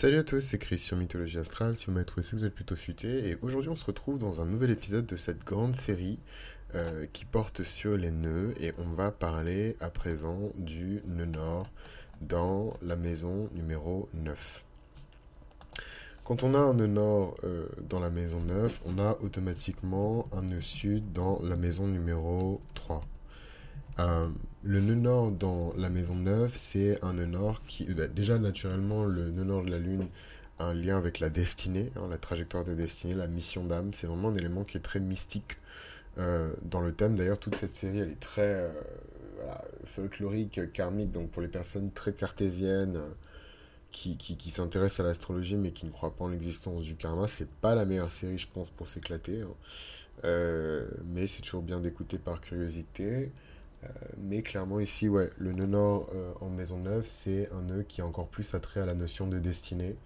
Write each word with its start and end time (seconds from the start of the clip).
Salut 0.00 0.16
à 0.16 0.24
tous, 0.24 0.40
c'est 0.40 0.56
Chris 0.56 0.78
sur 0.78 0.96
Mythologie 0.96 1.36
Astrale. 1.36 1.76
Si 1.76 1.84
vous 1.84 1.92
m'avez 1.92 2.06
trouvé, 2.06 2.22
c'est 2.22 2.30
que 2.30 2.36
vous 2.36 2.46
êtes 2.46 2.54
plutôt 2.54 2.74
futé. 2.74 3.28
Et 3.28 3.36
aujourd'hui, 3.42 3.68
on 3.68 3.76
se 3.76 3.84
retrouve 3.84 4.18
dans 4.18 4.40
un 4.40 4.46
nouvel 4.46 4.70
épisode 4.70 5.04
de 5.04 5.14
cette 5.14 5.44
grande 5.44 5.76
série 5.76 6.18
euh, 6.74 7.04
qui 7.12 7.26
porte 7.26 7.64
sur 7.64 7.98
les 7.98 8.10
nœuds. 8.10 8.54
Et 8.58 8.72
on 8.78 8.94
va 8.94 9.10
parler 9.10 9.76
à 9.78 9.90
présent 9.90 10.52
du 10.56 11.02
nœud 11.04 11.26
nord 11.26 11.66
dans 12.22 12.72
la 12.80 12.96
maison 12.96 13.50
numéro 13.52 14.08
9. 14.14 14.64
Quand 16.24 16.44
on 16.44 16.54
a 16.54 16.58
un 16.58 16.72
nœud 16.72 16.86
nord 16.86 17.36
euh, 17.44 17.66
dans 17.90 18.00
la 18.00 18.08
maison 18.08 18.40
9, 18.40 18.80
on 18.86 18.98
a 18.98 19.18
automatiquement 19.20 20.28
un 20.32 20.40
nœud 20.40 20.62
sud 20.62 21.12
dans 21.12 21.42
la 21.42 21.56
maison 21.56 21.86
numéro 21.86 22.62
3. 22.69 22.69
Euh, 24.00 24.28
le 24.62 24.80
nœud 24.80 24.94
nord 24.94 25.30
dans 25.30 25.72
la 25.76 25.90
maison 25.90 26.14
9, 26.14 26.54
c'est 26.54 27.02
un 27.04 27.14
nœud 27.14 27.26
nord 27.26 27.62
qui, 27.66 27.84
bah, 27.86 28.08
déjà 28.08 28.38
naturellement, 28.38 29.04
le 29.04 29.30
nœud 29.30 29.44
nord 29.44 29.64
de 29.64 29.70
la 29.70 29.78
Lune 29.78 30.08
a 30.58 30.66
un 30.66 30.74
lien 30.74 30.96
avec 30.96 31.20
la 31.20 31.28
destinée, 31.28 31.90
hein, 31.96 32.06
la 32.10 32.18
trajectoire 32.18 32.64
de 32.64 32.74
destinée, 32.74 33.14
la 33.14 33.26
mission 33.26 33.64
d'âme. 33.64 33.92
C'est 33.92 34.06
vraiment 34.06 34.28
un 34.28 34.36
élément 34.36 34.64
qui 34.64 34.78
est 34.78 34.80
très 34.80 35.00
mystique 35.00 35.56
euh, 36.18 36.52
dans 36.62 36.80
le 36.80 36.92
thème. 36.92 37.14
D'ailleurs, 37.16 37.38
toute 37.38 37.56
cette 37.56 37.76
série, 37.76 37.98
elle 37.98 38.10
est 38.10 38.20
très 38.20 38.54
euh, 38.54 38.70
folklorique, 39.84 40.72
karmique, 40.72 41.10
donc 41.10 41.30
pour 41.30 41.42
les 41.42 41.48
personnes 41.48 41.90
très 41.92 42.12
cartésiennes 42.12 43.02
qui, 43.92 44.16
qui, 44.16 44.50
s'intéressent 44.50 45.00
à 45.00 45.08
l'astrologie 45.08 45.56
mais 45.56 45.72
qui 45.72 45.84
ne 45.84 45.90
croient 45.90 46.14
pas 46.14 46.24
en 46.24 46.28
l'existence 46.28 46.82
du 46.84 46.94
karma, 46.94 47.26
c'est 47.28 47.48
pas 47.48 47.74
la 47.74 47.84
meilleure 47.84 48.12
série, 48.12 48.38
je 48.38 48.46
pense, 48.52 48.70
pour 48.70 48.86
s'éclater. 48.86 49.42
Hein. 49.42 50.84
mais 51.06 51.26
c'est 51.26 51.42
toujours 51.42 51.62
bien 51.62 51.80
d'écouter 51.80 52.18
par 52.18 52.40
curiosité. 52.40 53.30
Euh, 53.84 53.88
mais 54.18 54.42
clairement 54.42 54.80
ici, 54.80 55.08
ouais, 55.08 55.30
le 55.38 55.52
nœud 55.52 55.66
nord 55.66 56.10
euh, 56.14 56.32
en 56.40 56.50
maison 56.50 56.78
neuve, 56.78 57.04
c'est 57.06 57.48
un 57.52 57.62
nœud 57.62 57.84
qui 57.88 58.00
a 58.00 58.06
encore 58.06 58.28
plus 58.28 58.54
attrait 58.54 58.80
à 58.80 58.86
la 58.86 58.94
notion 58.94 59.26
de 59.26 59.38
destinée. 59.38 59.96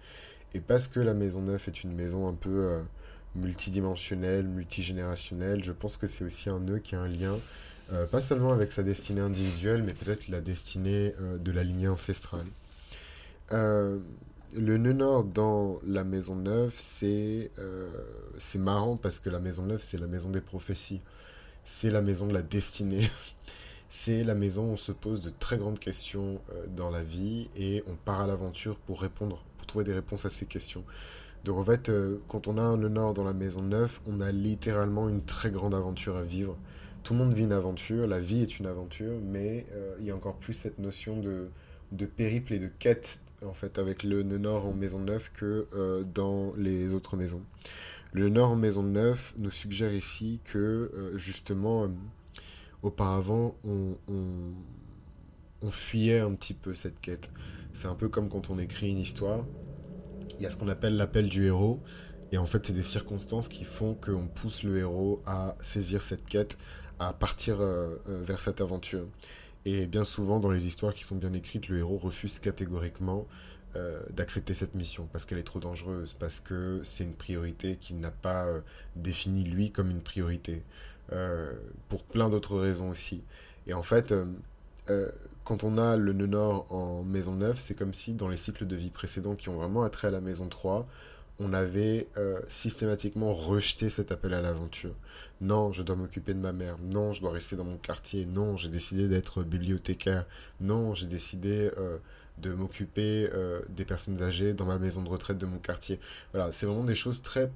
Et 0.53 0.61
parce 0.61 0.87
que 0.87 0.99
la 0.99 1.13
maison 1.13 1.41
neuve 1.41 1.63
est 1.67 1.83
une 1.83 1.93
maison 1.93 2.27
un 2.27 2.33
peu 2.33 2.49
euh, 2.49 2.81
multidimensionnelle, 3.35 4.47
multigénérationnelle, 4.47 5.63
je 5.63 5.73
pense 5.73 5.97
que 5.97 6.07
c'est 6.07 6.23
aussi 6.23 6.49
un 6.49 6.59
nœud 6.59 6.79
qui 6.79 6.95
a 6.95 7.01
un 7.01 7.07
lien, 7.07 7.37
pas 8.09 8.21
seulement 8.21 8.51
avec 8.51 8.71
sa 8.71 8.81
destinée 8.81 9.21
individuelle, 9.21 9.83
mais 9.83 9.93
peut-être 9.93 10.27
la 10.29 10.41
destinée 10.41 11.13
de 11.39 11.51
la 11.51 11.63
lignée 11.63 11.87
ancestrale. 11.89 12.45
le 13.51 14.01
nœud 14.55 14.93
nord 14.93 15.25
dans 15.25 15.79
la 15.85 16.03
maison 16.03 16.35
neuve, 16.35 16.73
c'est 16.79 17.51
c'est 18.39 18.57
marrant 18.57 18.95
parce 18.97 19.19
que 19.19 19.29
la 19.29 19.39
maison 19.39 19.63
neuve, 19.63 19.81
c'est 19.83 19.99
la 19.99 20.07
maison 20.07 20.29
des 20.29 20.41
prophéties. 20.41 21.01
C'est 21.65 21.91
la 21.91 22.01
maison 22.01 22.27
de 22.27 22.33
la 22.33 22.41
destinée. 22.41 23.09
C'est 23.89 24.23
la 24.23 24.35
maison 24.35 24.69
où 24.69 24.73
on 24.73 24.77
se 24.77 24.91
pose 24.91 25.21
de 25.21 25.31
très 25.39 25.57
grandes 25.57 25.79
questions 25.79 26.41
euh, 26.51 26.65
dans 26.75 26.89
la 26.89 27.03
vie 27.03 27.49
et 27.55 27.83
on 27.87 27.95
part 27.95 28.21
à 28.21 28.27
l'aventure 28.27 28.77
pour 28.77 29.01
répondre, 29.01 29.43
pour 29.57 29.67
trouver 29.67 29.85
des 29.85 29.93
réponses 29.93 30.25
à 30.25 30.29
ces 30.29 30.45
questions. 30.45 30.83
Donc 31.43 31.57
en 31.57 31.73
euh, 31.89 32.17
quand 32.27 32.47
on 32.47 32.57
a 32.57 32.61
un 32.61 32.77
nord 32.77 33.13
dans 33.13 33.23
la 33.23 33.33
maison 33.33 33.61
neuve, 33.61 33.99
on 34.07 34.19
a 34.21 34.31
littéralement 34.31 35.07
une 35.07 35.23
très 35.23 35.51
grande 35.51 35.75
aventure 35.75 36.15
à 36.17 36.23
vivre. 36.23 36.57
Tout 37.03 37.13
le 37.13 37.19
monde 37.19 37.33
vit 37.33 37.43
une 37.43 37.51
aventure, 37.51 38.07
la 38.07 38.19
vie 38.19 38.41
est 38.41 38.57
une 38.57 38.65
aventure, 38.65 39.19
mais 39.23 39.67
euh, 39.73 39.95
il 39.99 40.07
y 40.07 40.11
a 40.11 40.15
encore 40.15 40.37
plus 40.37 40.55
cette 40.55 40.79
notion 40.79 41.19
de, 41.19 41.49
de 41.91 42.05
périple 42.07 42.53
et 42.53 42.59
de 42.59 42.69
quête 42.79 43.19
en 43.45 43.53
fait 43.53 43.77
avec 43.77 44.01
le 44.01 44.23
nord 44.23 44.65
en 44.65 44.73
maison 44.73 44.97
neuve 44.97 45.29
que 45.33 45.67
dans 46.15 46.53
les 46.57 46.95
autres 46.95 47.15
maisons. 47.15 47.43
Le 48.11 48.29
nord 48.29 48.51
en 48.51 48.55
maison 48.55 48.81
neuve 48.81 49.33
nous 49.37 49.51
suggère 49.51 49.93
ici 49.93 50.39
que 50.45 51.13
justement 51.15 51.87
auparavant, 52.85 53.55
on, 53.63 53.95
fuyait 55.71 56.19
un 56.19 56.33
petit 56.35 56.53
peu 56.53 56.75
cette 56.75 57.01
quête. 57.01 57.31
C'est 57.73 57.87
un 57.87 57.95
peu 57.95 58.07
comme 58.07 58.29
quand 58.29 58.49
on 58.49 58.59
écrit 58.59 58.89
une 58.91 58.99
histoire. 58.99 59.43
Il 60.37 60.43
y 60.43 60.45
a 60.45 60.49
ce 60.51 60.57
qu'on 60.57 60.67
appelle 60.67 60.95
l'appel 60.95 61.27
du 61.27 61.45
héros. 61.45 61.81
Et 62.31 62.37
en 62.37 62.45
fait, 62.45 62.67
c'est 62.67 62.73
des 62.73 62.83
circonstances 62.83 63.47
qui 63.47 63.63
font 63.63 63.95
qu'on 63.95 64.27
pousse 64.27 64.63
le 64.63 64.77
héros 64.77 65.21
à 65.25 65.55
saisir 65.61 66.03
cette 66.03 66.27
quête, 66.27 66.57
à 66.99 67.13
partir 67.13 67.61
euh, 67.61 67.95
euh, 68.07 68.23
vers 68.23 68.39
cette 68.39 68.61
aventure. 68.61 69.07
Et 69.65 69.87
bien 69.87 70.03
souvent, 70.03 70.39
dans 70.39 70.51
les 70.51 70.67
histoires 70.67 70.93
qui 70.93 71.03
sont 71.03 71.15
bien 71.15 71.33
écrites, 71.33 71.67
le 71.67 71.79
héros 71.79 71.97
refuse 71.97 72.39
catégoriquement 72.39 73.27
euh, 73.75 74.01
d'accepter 74.11 74.53
cette 74.53 74.75
mission 74.75 75.09
parce 75.11 75.25
qu'elle 75.25 75.39
est 75.39 75.43
trop 75.43 75.59
dangereuse, 75.59 76.13
parce 76.13 76.39
que 76.39 76.79
c'est 76.83 77.03
une 77.03 77.15
priorité 77.15 77.77
qu'il 77.77 77.99
n'a 77.99 78.11
pas 78.11 78.47
définie 78.95 79.43
lui 79.43 79.71
comme 79.71 79.89
une 79.89 80.01
priorité. 80.01 80.63
Euh, 81.13 81.53
pour 81.87 82.03
plein 82.03 82.29
d'autres 82.29 82.57
raisons 82.57 82.89
aussi. 82.89 83.21
Et 83.67 83.73
en 83.73 83.83
fait, 83.83 84.11
euh, 84.11 84.25
euh, 84.89 85.09
quand 85.43 85.63
on 85.63 85.77
a 85.77 85.97
le 85.97 86.13
nœud 86.13 86.25
nord 86.25 86.65
en 86.71 87.03
maison 87.03 87.33
9, 87.33 87.59
c'est 87.59 87.75
comme 87.75 87.93
si 87.93 88.13
dans 88.13 88.27
les 88.27 88.37
cycles 88.37 88.65
de 88.65 88.75
vie 88.75 88.89
précédents 88.89 89.35
qui 89.35 89.49
ont 89.49 89.55
vraiment 89.55 89.83
attrait 89.83 90.07
à 90.07 90.11
la 90.11 90.21
maison 90.21 90.47
3, 90.49 90.87
on 91.37 91.51
avait 91.51 92.07
systématiquement 92.47 93.33
rejeté 93.33 93.89
cet 93.89 94.13
appel 94.13 94.33
à 94.33 94.41
l'aventure. 94.41 94.95
Non, 95.41 95.73
je 95.73 95.83
dois 95.83 95.97
m'occuper 95.97 96.33
de 96.33 96.39
ma 96.39 96.53
mère. 96.53 96.77
Non, 96.79 97.11
je 97.11 97.19
dois 97.19 97.31
rester 97.31 97.57
dans 97.57 97.65
mon 97.65 97.75
quartier. 97.75 98.25
Non, 98.25 98.55
j'ai 98.55 98.69
décidé 98.69 99.09
d'être 99.09 99.43
bibliothécaire. 99.43 100.25
Non, 100.61 100.95
j'ai 100.95 101.07
décidé 101.07 101.69
de 102.37 102.53
m'occuper 102.53 103.29
des 103.67 103.83
personnes 103.83 104.23
âgées 104.23 104.53
dans 104.53 104.63
ma 104.63 104.77
maison 104.77 105.01
de 105.01 105.09
retraite 105.09 105.37
de 105.37 105.45
mon 105.45 105.57
quartier. 105.57 105.99
Voilà, 106.33 106.53
c'est 106.53 106.67
vraiment 106.67 106.85
des 106.85 106.95
choses 106.95 107.21
très 107.21 107.51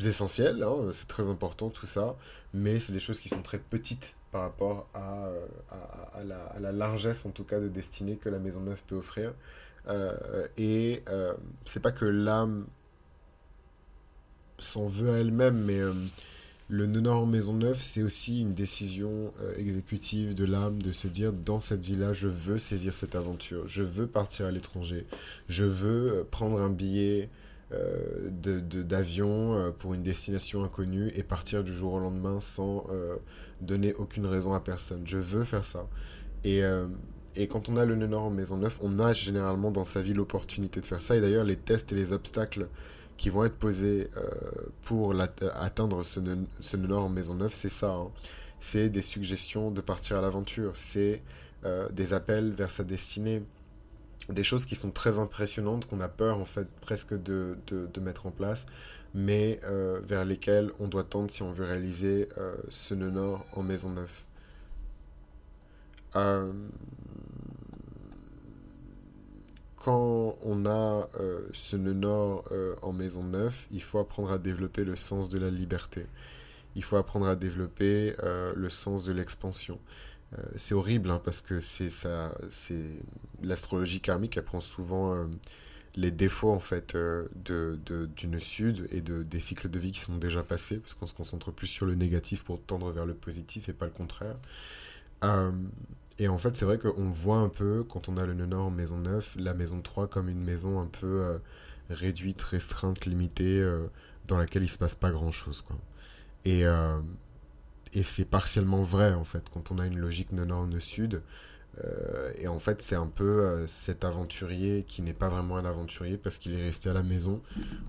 essentielles, 0.00 0.62
hein, 0.62 0.90
c'est 0.92 1.08
très 1.08 1.28
important 1.28 1.70
tout 1.70 1.86
ça, 1.86 2.16
mais 2.52 2.80
c'est 2.80 2.92
des 2.92 3.00
choses 3.00 3.20
qui 3.20 3.28
sont 3.28 3.42
très 3.42 3.58
petites 3.58 4.14
par 4.32 4.42
rapport 4.42 4.88
à, 4.94 5.26
euh, 5.26 5.46
la, 6.60 6.72
largesse 6.72 7.24
en 7.24 7.30
tout 7.30 7.44
cas 7.44 7.60
de 7.60 7.68
destinée 7.68 8.16
que 8.16 8.28
la 8.28 8.38
Maison 8.38 8.60
Neuve 8.60 8.82
peut 8.86 8.96
offrir. 8.96 9.32
Euh, 9.86 10.48
et 10.56 11.02
euh, 11.08 11.34
c'est 11.66 11.80
pas 11.80 11.92
que 11.92 12.04
l'âme 12.04 12.66
s'en 14.58 14.86
veut 14.86 15.10
à 15.10 15.18
elle-même, 15.18 15.62
mais 15.62 15.80
le 16.68 16.86
nord 16.86 17.26
Maison 17.26 17.52
Neuve, 17.52 17.78
c'est 17.80 18.02
aussi 18.02 18.40
une 18.40 18.54
décision 18.54 19.32
exécutive 19.58 20.34
de 20.34 20.44
l'âme 20.44 20.80
de 20.80 20.90
se 20.92 21.06
dire 21.06 21.32
dans 21.32 21.58
cette 21.58 21.82
vie-là, 21.82 22.12
je 22.12 22.28
veux 22.28 22.56
saisir 22.56 22.94
cette 22.94 23.14
aventure, 23.14 23.68
je 23.68 23.82
veux 23.82 24.06
partir 24.06 24.46
à 24.46 24.50
l'étranger, 24.50 25.06
je 25.48 25.64
veux 25.64 26.26
prendre 26.30 26.60
un 26.60 26.70
billet 26.70 27.28
euh, 27.28 27.42
d'avion 28.30 29.54
euh, 29.54 29.70
pour 29.70 29.94
une 29.94 30.02
destination 30.02 30.64
inconnue 30.64 31.12
et 31.14 31.22
partir 31.22 31.64
du 31.64 31.74
jour 31.74 31.94
au 31.94 32.00
lendemain 32.00 32.40
sans 32.40 32.86
euh, 32.90 33.16
donner 33.60 33.94
aucune 33.94 34.26
raison 34.26 34.54
à 34.54 34.60
personne. 34.60 35.02
Je 35.06 35.18
veux 35.18 35.44
faire 35.44 35.64
ça. 35.64 35.86
Et, 36.44 36.60
et 37.36 37.48
quand 37.48 37.70
on 37.70 37.78
a 37.78 37.86
le 37.86 37.96
nœud 37.96 38.06
nord 38.06 38.24
en 38.24 38.30
maison 38.30 38.58
neuve, 38.58 38.78
on 38.82 38.98
a 38.98 39.14
généralement 39.14 39.70
dans 39.70 39.84
sa 39.84 40.02
vie 40.02 40.12
l'opportunité 40.12 40.82
de 40.82 40.86
faire 40.86 41.00
ça. 41.00 41.16
Et 41.16 41.22
d'ailleurs, 41.22 41.44
les 41.44 41.56
tests 41.56 41.90
et 41.92 41.94
les 41.94 42.12
obstacles 42.12 42.68
qui 43.16 43.30
vont 43.30 43.46
être 43.46 43.56
posés 43.56 44.10
pour 44.82 45.14
atteindre 45.54 46.02
ce 46.02 46.20
nœud, 46.20 46.46
nord 46.76 47.04
en 47.04 47.08
maison 47.08 47.34
neuve, 47.34 47.54
c'est 47.54 47.70
ça. 47.70 47.92
Hein. 47.92 48.10
C'est 48.60 48.90
des 48.90 49.00
suggestions 49.00 49.70
de 49.70 49.80
partir 49.80 50.18
à 50.18 50.20
l'aventure. 50.20 50.72
C'est 50.74 51.22
des 51.90 52.12
appels 52.12 52.52
vers 52.52 52.70
sa 52.70 52.84
destinée 52.84 53.42
des 54.28 54.44
choses 54.44 54.64
qui 54.64 54.76
sont 54.76 54.90
très 54.90 55.18
impressionnantes, 55.18 55.86
qu'on 55.86 56.00
a 56.00 56.08
peur 56.08 56.38
en 56.38 56.44
fait 56.44 56.68
presque 56.80 57.14
de, 57.14 57.56
de, 57.66 58.00
mettre 58.00 58.26
en 58.26 58.30
place, 58.30 58.66
mais 59.14 59.60
euh, 59.64 60.00
vers 60.02 60.24
lesquelles 60.24 60.70
on 60.78 60.88
doit 60.88 61.04
tendre 61.04 61.30
si 61.30 61.42
on 61.42 61.52
veut 61.52 61.64
réaliser 61.64 62.28
euh, 62.38 62.54
ce 62.70 62.94
nœud 62.94 63.10
nord 63.10 63.44
en 63.52 63.62
maison 63.62 63.90
neuve. 63.90 64.12
Euh, 66.16 66.52
quand 69.76 70.38
on 70.42 70.64
a 70.64 71.08
ce 71.52 71.76
nœud 71.76 71.92
nord 71.92 72.44
en 72.80 72.94
maison 72.94 73.22
neuve, 73.22 73.54
il 73.70 73.82
faut 73.82 73.98
apprendre 73.98 74.32
à 74.32 74.38
développer 74.38 74.82
le 74.82 74.96
sens 74.96 75.28
de 75.28 75.38
la 75.38 75.50
liberté. 75.50 76.06
Il 76.74 76.82
faut 76.82 76.96
apprendre 76.96 77.26
à 77.26 77.36
développer 77.36 78.14
le 78.22 78.70
sens 78.70 79.04
de 79.04 79.12
l'expansion. 79.12 79.78
Euh, 80.38 80.42
c'est 80.56 80.74
horrible 80.74 81.10
hein, 81.10 81.20
parce 81.24 81.40
que 81.40 81.60
c'est 81.60 81.90
ça, 81.90 82.36
c'est 82.50 82.98
l'astrologie 83.42 84.00
karmique. 84.00 84.36
Elle 84.36 84.44
prend 84.44 84.60
souvent 84.60 85.14
euh, 85.14 85.26
les 85.96 86.10
défauts 86.10 86.50
en 86.50 86.60
fait 86.60 86.94
euh, 86.94 87.28
de, 87.36 87.78
d'une 88.16 88.38
sud 88.38 88.88
et 88.90 89.00
de 89.00 89.22
des 89.22 89.40
cycles 89.40 89.70
de 89.70 89.78
vie 89.78 89.92
qui 89.92 90.00
sont 90.00 90.16
déjà 90.16 90.42
passés 90.42 90.78
parce 90.78 90.94
qu'on 90.94 91.06
se 91.06 91.14
concentre 91.14 91.52
plus 91.52 91.66
sur 91.66 91.86
le 91.86 91.94
négatif 91.94 92.42
pour 92.44 92.60
tendre 92.60 92.90
vers 92.90 93.06
le 93.06 93.14
positif 93.14 93.68
et 93.68 93.72
pas 93.72 93.86
le 93.86 93.92
contraire. 93.92 94.36
et 96.18 96.28
en 96.28 96.38
fait, 96.38 96.56
c'est 96.56 96.64
vrai 96.64 96.78
qu'on 96.78 97.08
voit 97.08 97.38
un 97.38 97.48
peu 97.48 97.84
quand 97.84 98.08
on 98.08 98.16
a 98.18 98.26
le 98.26 98.34
nœud 98.34 98.46
nord 98.46 98.66
en 98.66 98.70
maison 98.70 98.98
9, 98.98 99.36
la 99.36 99.54
maison 99.54 99.80
3 99.80 100.08
comme 100.08 100.28
une 100.28 100.42
maison 100.42 100.80
un 100.80 100.86
peu 100.86 101.40
réduite, 101.90 102.42
restreinte, 102.42 103.06
limitée, 103.06 103.66
dans 104.26 104.38
laquelle 104.38 104.62
il 104.62 104.68
se 104.68 104.78
passe 104.78 104.94
pas 104.94 105.10
grand 105.10 105.32
chose 105.32 105.62
quoi. 105.62 105.76
Et 106.44 106.64
et 107.94 108.02
c'est 108.02 108.24
partiellement 108.24 108.82
vrai 108.82 109.12
en 109.12 109.24
fait 109.24 109.44
quand 109.52 109.70
on 109.70 109.78
a 109.78 109.86
une 109.86 109.98
logique 109.98 110.34
de 110.34 110.44
nord 110.44 110.66
nœud 110.66 110.80
sud 110.80 111.22
euh, 111.82 112.32
et 112.36 112.46
en 112.46 112.58
fait 112.58 112.82
c'est 112.82 112.94
un 112.94 113.06
peu 113.06 113.24
euh, 113.24 113.66
cet 113.66 114.04
aventurier 114.04 114.84
qui 114.86 115.02
n'est 115.02 115.14
pas 115.14 115.28
vraiment 115.28 115.56
un 115.56 115.64
aventurier 115.64 116.16
parce 116.16 116.38
qu'il 116.38 116.52
est 116.52 116.62
resté 116.62 116.88
à 116.88 116.92
la 116.92 117.02
maison 117.02 117.40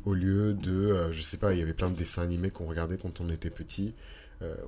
au 0.05 0.13
lieu 0.13 0.53
de 0.53 0.71
euh, 0.71 1.11
je 1.11 1.21
sais 1.21 1.37
pas 1.37 1.53
il 1.53 1.59
y 1.59 1.61
avait 1.61 1.73
plein 1.73 1.89
de 1.89 1.95
dessins 1.95 2.23
animés 2.23 2.49
qu'on 2.49 2.65
regardait 2.65 2.97
quand 2.97 3.21
on 3.21 3.29
était 3.29 3.49
petit 3.49 3.93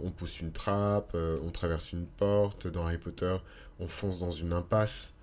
on 0.01 0.11
pousse 0.11 0.39
une 0.39 0.53
trappe 0.53 1.15
on 1.15 1.51
traverse 1.51 1.91
une 1.91 2.07
porte 2.07 2.67
dans 2.67 2.85
Harry 2.85 2.97
Potter 2.97 3.35
on 3.79 3.87
fonce 3.87 4.17
dans 4.17 4.31
une 4.31 4.53
impasse 4.53 5.13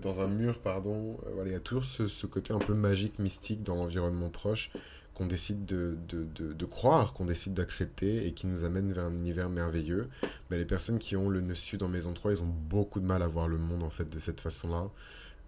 dans 0.00 0.20
un 0.20 0.28
mur, 0.28 0.58
pardon. 0.60 1.18
voilà, 1.34 1.50
il 1.50 1.52
y 1.54 1.56
a 1.56 1.60
toujours 1.60 1.84
ce, 1.84 2.26
côté 2.26 2.52
un 2.52 2.58
peu 2.58 2.74
magique, 2.74 3.18
mystique 3.18 3.62
dans 3.62 3.74
l'environnement 3.74 4.28
proche 4.28 4.70
qu'on 5.14 5.26
décide 5.26 5.64
de, 5.64 5.96
de, 6.08 6.64
croire, 6.64 7.12
qu'on 7.12 7.26
décide 7.26 7.54
d'accepter 7.54 8.26
et 8.26 8.32
qui 8.32 8.46
nous 8.46 8.64
amène 8.64 8.92
vers 8.92 9.04
un 9.04 9.12
univers 9.12 9.48
merveilleux. 9.48 10.08
Mais 10.50 10.58
les 10.58 10.64
personnes 10.64 10.98
qui 10.98 11.16
ont 11.16 11.28
le 11.28 11.40
nœud 11.40 11.54
sud 11.54 11.82
en 11.82 11.88
maison 11.88 12.12
3, 12.12 12.32
ils 12.32 12.42
ont 12.42 12.52
beaucoup 12.68 13.00
de 13.00 13.06
mal 13.06 13.22
à 13.22 13.28
voir 13.28 13.46
le 13.46 13.58
monde 13.58 13.84
en 13.84 13.90
fait 13.90 14.10
de 14.10 14.18
cette 14.18 14.40
façon-là. 14.40 14.90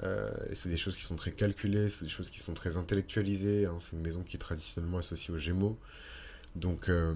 Euh, 0.03 0.31
et 0.51 0.55
c'est 0.55 0.69
des 0.69 0.77
choses 0.77 0.97
qui 0.97 1.03
sont 1.03 1.17
très 1.17 1.33
calculées, 1.33 1.89
c'est 1.89 2.05
des 2.05 2.11
choses 2.11 2.31
qui 2.31 2.39
sont 2.39 2.55
très 2.55 2.77
intellectualisées. 2.77 3.67
Hein. 3.67 3.79
C'est 3.81 3.97
une 3.97 4.03
maison 4.03 4.23
qui 4.23 4.37
est 4.37 4.41
traditionnellement 4.41 4.99
associée 4.99 5.35
aux 5.35 5.39
Gémeaux. 5.39 5.79
Donc 6.55 6.89
euh, 6.89 7.15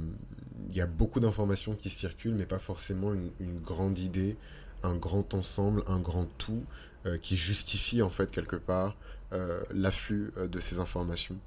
il 0.68 0.76
y 0.76 0.80
a 0.80 0.86
beaucoup 0.86 1.20
d'informations 1.20 1.74
qui 1.74 1.88
circulent, 1.88 2.34
mais 2.34 2.46
pas 2.46 2.58
forcément 2.58 3.12
une, 3.14 3.60
grande 3.60 3.98
idée, 3.98 4.36
un 4.82 4.96
grand 4.96 5.34
ensemble, 5.34 5.82
un 5.86 5.98
grand 5.98 6.26
tout 6.38 6.64
euh, 7.06 7.16
qui 7.16 7.36
justifie 7.36 8.02
en 8.02 8.10
fait 8.10 8.30
quelque 8.30 8.56
part 8.56 8.96
l'afflux 9.72 10.32
de 10.36 10.60
ces 10.60 10.78
informations. 10.78 11.38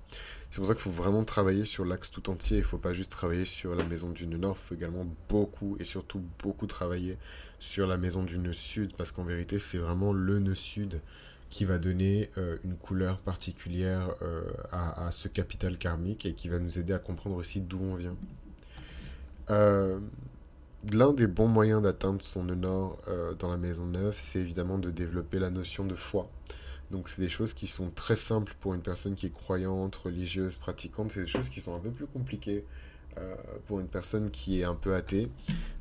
C'est 0.53 0.59
pour 0.59 0.67
ça 0.67 0.75
qu'il 0.75 0.83
faut 0.83 0.91
vraiment 0.91 1.23
travailler 1.23 1.65
sur 1.65 1.83
l'axe 1.83 2.11
tout 2.11 2.29
entier. 2.29 2.57
Il 2.57 2.61
ne 2.61 2.65
faut 2.67 2.77
pas 2.77 2.93
juste 2.93 3.11
travailler 3.11 3.43
sur 3.43 3.73
la 3.73 3.83
maison 3.85 4.11
du 4.11 4.27
nord. 4.27 4.55
Il 4.59 4.67
faut 4.67 4.75
également 4.75 5.07
beaucoup 5.27 5.77
et 5.79 5.83
surtout 5.83 6.21
beaucoup 6.43 6.67
travailler 6.67 7.17
sur 7.57 7.87
la 7.87 7.97
maison 7.97 8.21
du 8.21 8.37
nœud 8.37 8.53
sud. 8.53 8.93
Parce 8.95 9.11
qu'en 9.11 9.23
vérité, 9.23 9.57
c'est 9.57 9.79
vraiment 9.79 10.13
le 10.13 10.37
nœud 10.37 10.53
sud 10.53 11.01
qui 11.49 11.65
va 11.65 11.79
donner 11.79 12.29
euh, 12.37 12.57
une 12.63 12.75
couleur 12.75 13.17
particulière 13.17 14.13
euh, 14.21 14.43
à, 14.71 15.09
ce 15.09 15.27
capital 15.27 15.79
karmique 15.79 16.27
et 16.27 16.33
qui 16.33 16.49
va 16.49 16.59
nous 16.59 16.77
aider 16.77 16.93
à 16.93 16.99
comprendre 16.99 17.35
aussi 17.35 17.59
d'où 17.59 17.79
on 17.81 17.95
vient. 17.95 18.15
Euh, 19.49 19.99
l'un 20.91 21.13
des 21.13 21.25
bons 21.25 21.47
moyens 21.47 21.81
d'atteindre 21.81 22.21
son 22.21 22.43
nœud 22.43 22.53
nord 22.53 23.01
dans 23.39 23.49
la 23.49 23.57
maison 23.57 23.87
neuve, 23.87 24.15
c'est 24.19 24.39
évidemment 24.39 24.77
de 24.77 24.91
développer 24.91 25.39
la 25.39 25.49
notion 25.49 25.83
de 25.85 25.95
foi. 25.95 26.29
Donc 26.93 27.09
c'est 27.09 27.21
des 27.21 27.29
choses 27.29 27.53
qui 27.53 27.65
sont 27.65 27.89
très 27.89 28.15
simples 28.15 28.55
pour 28.61 28.75
une 28.75 28.83
personne 28.83 29.15
qui 29.15 29.25
est 29.25 29.33
croyante, 29.33 29.95
religieuse, 29.95 30.57
pratiquante. 30.57 31.11
C'est 31.11 31.21
des 31.21 31.27
choses 31.27 31.49
qui 31.49 31.59
sont 31.59 31.75
un 31.75 31.79
peu 31.79 31.89
plus 31.89 32.05
compliquées 32.05 32.63
euh, 33.17 33.33
pour 33.67 33.79
une 33.79 33.87
personne 33.87 34.29
qui 34.29 34.61
est 34.61 34.63
un 34.63 34.75
peu 34.75 34.93
athée. 34.93 35.27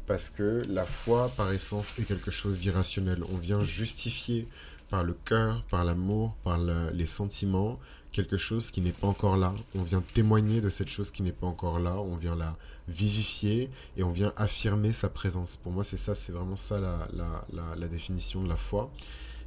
Parce 0.07 0.31
que 0.31 0.63
la 0.71 0.87
foi, 0.87 1.31
par 1.37 1.53
essence, 1.53 1.99
est 1.99 2.05
quelque 2.05 2.31
chose 2.31 2.61
d'irrationnel. 2.61 3.23
On 3.31 3.37
vient 3.37 3.63
justifier 3.63 4.49
par 4.89 5.05
le 5.05 5.13
cœur, 5.13 5.63
par 5.71 5.85
l'amour, 5.85 6.35
par 6.45 6.59
les 6.59 7.07
sentiments, 7.07 7.79
quelque 8.11 8.39
chose 8.39 8.71
qui 8.71 8.81
n'est 8.81 8.93
pas 8.93 9.07
encore 9.07 9.37
là. 9.37 9.55
On 9.75 9.83
vient 9.83 10.03
témoigner 10.15 10.63
de 10.63 10.71
cette 10.71 10.89
chose 10.89 11.11
qui 11.11 11.23
n'est 11.23 11.33
pas 11.33 11.47
encore 11.47 11.79
là. 11.79 11.95
On 11.97 12.17
vient 12.17 12.37
la 12.37 12.57
vivifier 12.89 13.71
et 13.99 14.03
on 14.03 14.13
vient 14.13 14.33
affirmer 14.37 14.95
sa 14.95 15.11
présence. 15.11 15.59
Pour 15.59 15.73
moi, 15.73 15.85
c'est 15.85 15.99
ça, 15.99 16.15
c'est 16.15 16.33
vraiment 16.33 16.57
ça 16.57 16.81
la 16.81 17.89
définition 17.89 18.43
de 18.43 18.49
la 18.49 18.57
foi. 18.57 18.91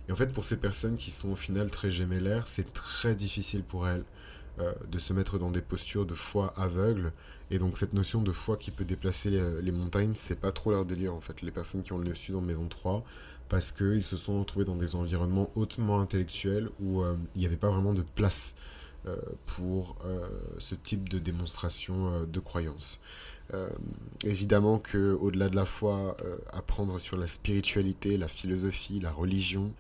Et 0.08 0.12
en 0.12 0.16
fait, 0.16 0.32
pour 0.32 0.44
ces 0.44 0.58
personnes 0.58 0.98
qui 0.98 1.12
sont 1.12 1.30
au 1.30 1.36
final 1.36 1.72
très 1.72 1.92
gémellaires, 1.92 2.48
c'est 2.48 2.74
très 2.74 3.16
difficile 3.16 3.64
pour 3.64 3.88
elles 3.88 4.04
euh, 4.60 4.72
de 4.90 5.00
se 5.00 5.12
mettre 5.12 5.38
dans 5.38 5.52
des 5.52 5.62
postures 5.62 6.06
de 6.06 6.14
foi 6.14 6.54
aveugle. 6.56 7.12
Et 7.52 7.60
donc, 7.60 7.78
cette 7.78 7.94
notion 7.94 8.22
de 8.22 8.32
foi 8.32 8.56
qui 8.58 8.72
peut 8.72 8.86
déplacer 8.86 9.30
les, 9.30 9.72
montagnes, 9.72 10.14
c'est 10.16 10.40
pas 10.40 10.52
trop 10.52 10.72
leur 10.72 10.86
délire 10.86 11.14
en 11.14 11.22
fait. 11.22 11.42
Les 11.42 11.52
personnes 11.52 11.84
qui 11.84 11.92
ont 11.94 11.98
le 11.98 12.16
sud 12.16 12.36
en 12.36 12.42
maison 12.42 12.68
3, 12.68 13.04
parce 13.50 13.72
qu'ils 13.72 14.06
se 14.06 14.18
sont 14.18 14.40
retrouvés 14.40 14.66
dans 14.66 14.76
des 14.76 14.96
environnements 14.96 15.52
hautement 15.56 16.00
intellectuels 16.00 16.70
où 16.80 17.02
euh, 17.02 17.16
il 17.36 17.40
n'y 17.40 17.46
avait 17.46 17.58
pas 17.58 17.70
vraiment 17.70 17.94
de 17.94 18.02
place 18.02 18.56
euh, 19.08 19.18
pour 19.46 19.98
ce 20.58 20.74
type 20.74 21.10
de 21.10 21.20
démonstration 21.20 22.26
de 22.26 22.40
croyance. 22.40 23.00
Euh, 23.54 23.70
évidemment 24.24 24.80
que 24.80 25.14
au-delà 25.14 25.50
de 25.50 25.56
la 25.56 25.66
foi, 25.66 26.18
euh, 26.24 26.38
apprendre 26.52 27.00
sur 27.00 27.18
la 27.18 27.28
spiritualité, 27.28 28.18
la 28.18 28.28
philosophie, 28.28 29.00
la 29.00 29.12
religion, 29.12 29.72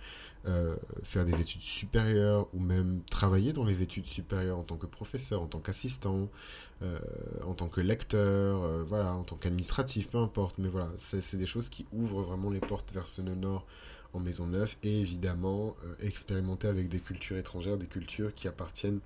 euh, 0.46 0.76
faire 1.02 1.26
des 1.26 1.42
études 1.42 1.62
supérieures 1.62 2.48
ou 2.54 2.60
même 2.60 3.02
travailler 3.10 3.54
dans 3.54 3.64
les 3.64 3.82
études 3.82 4.06
supérieures 4.06 4.60
en 4.60 4.64
tant 4.64 4.78
que 4.78 4.86
professeur, 4.86 5.42
en 5.42 5.48
tant 5.48 5.60
qu'assistant, 5.60 6.30
en 7.48 7.54
tant 7.54 7.70
que 7.70 7.82
lecteur, 7.82 8.86
voilà, 8.86 9.14
en 9.14 9.24
tant 9.24 9.38
qu'administratif, 9.38 10.10
peu 10.10 10.20
importe. 10.20 10.58
Mais 10.60 10.70
voilà, 10.70 10.90
c'est 10.98 11.38
des 11.38 11.48
choses 11.48 11.70
qui 11.70 11.88
ouvrent 11.92 12.22
vraiment 12.22 12.52
les 12.52 12.60
portes 12.60 12.92
vers 12.94 13.08
ce 13.08 13.22
nord 13.22 13.66
en 14.14 14.20
Maison 14.20 14.46
Neuve 14.46 14.76
et 14.84 15.02
évidemment 15.02 15.76
expérimenter 16.02 16.68
avec 16.68 16.90
des 16.90 17.00
cultures 17.00 17.38
étrangères, 17.38 17.78
des 17.78 17.88
cultures 17.88 18.36
qui 18.36 18.48
appartiennent 18.48 19.00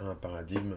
à 0.00 0.08
un 0.08 0.14
paradigme 0.14 0.74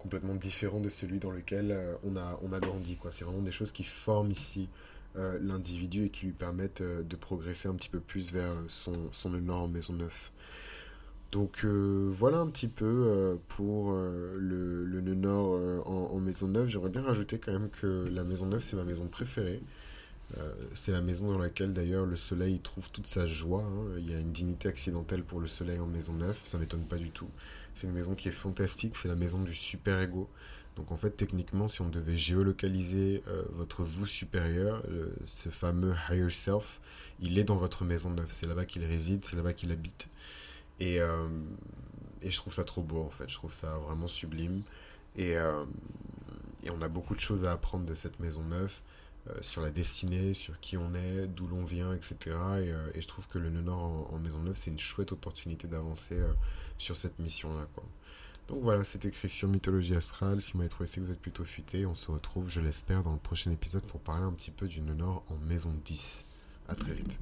complètement 0.00 0.34
différent 0.34 0.80
de 0.80 0.90
celui 0.90 1.18
dans 1.18 1.30
lequel 1.30 1.70
euh, 1.70 1.94
on, 2.02 2.16
a, 2.16 2.60
grandi. 2.60 2.98
C'est 3.12 3.24
vraiment 3.24 3.42
des 3.42 3.52
choses 3.52 3.72
qui 3.72 3.84
forment 3.84 4.30
ici 4.30 4.68
euh, 5.16 5.38
l'individu 5.42 6.06
et 6.06 6.10
qui 6.10 6.26
lui 6.26 6.32
permettent 6.32 6.80
euh, 6.80 7.02
de 7.02 7.16
progresser 7.16 7.68
un 7.68 7.74
petit 7.74 7.88
peu 7.88 8.00
plus 8.00 8.32
vers 8.32 8.54
son, 8.68 9.12
son 9.12 9.48
en 9.48 9.68
maison 9.68 9.92
neuve. 9.92 10.30
Donc 11.32 11.64
voilà 11.64 12.38
un 12.38 12.48
petit 12.48 12.66
peu 12.66 13.38
pour 13.46 13.92
le, 13.92 14.84
le, 14.84 15.00
nœud 15.00 15.14
nord 15.14 15.86
en, 15.86 16.18
maison 16.18 16.48
neuve. 16.48 16.66
J'aimerais 16.66 16.90
bien 16.90 17.02
rajouter 17.02 17.38
quand 17.38 17.52
même 17.52 17.70
que 17.70 18.08
la 18.12 18.24
maison 18.24 18.46
neuve 18.46 18.64
c'est 18.64 18.74
ma 18.74 18.82
maison 18.82 19.06
préférée. 19.06 19.62
C'est 20.74 20.92
la 20.92 21.00
maison 21.00 21.32
dans 21.32 21.38
laquelle 21.38 21.72
d'ailleurs 21.72 22.06
le 22.06 22.16
soleil 22.16 22.60
trouve 22.60 22.90
toute 22.90 23.06
sa 23.06 23.26
joie. 23.26 23.64
Hein. 23.64 23.96
Il 23.98 24.10
y 24.10 24.14
a 24.14 24.18
une 24.18 24.32
dignité 24.32 24.68
accidentelle 24.68 25.24
pour 25.24 25.40
le 25.40 25.48
soleil 25.48 25.78
en 25.78 25.86
maison 25.86 26.12
neuve, 26.12 26.38
ça 26.44 26.58
m'étonne 26.58 26.86
pas 26.86 26.98
du 26.98 27.10
tout. 27.10 27.28
C'est 27.74 27.86
une 27.86 27.94
maison 27.94 28.14
qui 28.14 28.28
est 28.28 28.32
fantastique, 28.32 28.94
c'est 29.00 29.08
la 29.08 29.14
maison 29.14 29.42
du 29.42 29.54
super-ego. 29.54 30.28
Donc 30.76 30.92
en 30.92 30.96
fait, 30.96 31.10
techniquement, 31.10 31.68
si 31.68 31.82
on 31.82 31.88
devait 31.88 32.16
géolocaliser 32.16 33.22
euh, 33.28 33.42
votre 33.52 33.82
vous 33.84 34.06
supérieur, 34.06 34.82
euh, 34.88 35.08
ce 35.26 35.48
fameux 35.48 35.94
higher 36.08 36.30
self, 36.30 36.80
il 37.20 37.38
est 37.38 37.44
dans 37.44 37.56
votre 37.56 37.84
maison 37.84 38.10
neuve. 38.10 38.28
C'est 38.30 38.46
là-bas 38.46 38.64
qu'il 38.64 38.84
réside, 38.84 39.24
c'est 39.28 39.36
là-bas 39.36 39.52
qu'il 39.52 39.72
habite. 39.72 40.08
Et, 40.78 41.00
euh, 41.00 41.28
et, 42.22 42.30
je 42.30 42.36
trouve 42.36 42.54
ça 42.54 42.64
trop 42.64 42.82
beau 42.82 43.02
en 43.02 43.10
fait. 43.10 43.28
Je 43.28 43.34
trouve 43.34 43.52
ça 43.52 43.76
vraiment 43.78 44.08
sublime. 44.08 44.62
Et, 45.16 45.32
et 45.32 46.70
on 46.70 46.80
a 46.80 46.88
beaucoup 46.88 47.14
de 47.14 47.20
choses 47.20 47.44
à 47.44 47.52
apprendre 47.52 47.84
de 47.84 47.94
cette 47.94 48.20
maison 48.20 48.44
neuve. 48.44 48.72
Sur 49.40 49.62
la 49.62 49.70
destinée, 49.70 50.34
sur 50.34 50.60
qui 50.60 50.76
on 50.76 50.94
est, 50.94 51.26
d'où 51.26 51.46
l'on 51.46 51.64
vient, 51.64 51.92
etc. 51.94 52.36
Et, 52.60 52.98
et, 52.98 53.02
je 53.02 53.08
trouve 53.08 53.26
que 53.28 53.38
le 53.38 53.50
nœud 53.50 53.62
nord 53.62 54.12
en, 54.12 54.18
maison 54.18 54.40
neuve, 54.40 54.56
c'est 54.56 54.70
une 54.70 54.78
chouette 54.78 55.12
opportunité 55.12 55.68
d'avancer 55.68 56.18
sur 56.78 56.96
cette 56.96 57.18
mission-là. 57.18 57.66
Donc 58.48 58.62
voilà, 58.62 58.82
c'était 58.82 59.10
Christian 59.10 59.48
Mythologie 59.48 59.94
Astrale. 59.94 60.42
Si 60.42 60.52
vous 60.52 60.58
m'avez 60.58 60.70
trouvé, 60.70 60.88
c'est 60.88 61.00
que 61.00 61.06
vous 61.06 61.12
êtes 61.12 61.20
plutôt 61.20 61.44
futé. 61.44 61.86
On 61.86 61.94
se 61.94 62.10
retrouve, 62.10 62.50
je 62.50 62.60
l'espère, 62.60 63.04
dans 63.04 63.12
le 63.12 63.18
prochain 63.18 63.52
épisode 63.52 63.84
pour 63.84 64.00
parler 64.00 64.24
un 64.24 64.32
petit 64.32 64.50
peu 64.50 64.66
du 64.66 64.80
Nord 64.80 65.24
en 65.28 65.36
maison 65.38 65.72
10. 65.84 66.26
A 66.68 66.74
très 66.74 66.94
vite. 66.94 67.18